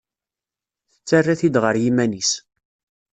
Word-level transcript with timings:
Tettara-t-id 0.93 1.55
ɣer 1.63 1.75
yiman-is. 1.83 2.31